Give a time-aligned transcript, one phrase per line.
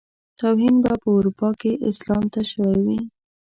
[0.39, 2.99] توهين به په اروپا کې اسلام ته شوی وي.